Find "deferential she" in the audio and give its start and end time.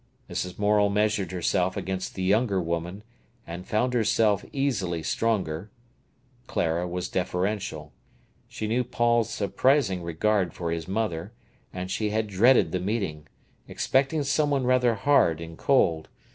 7.07-8.65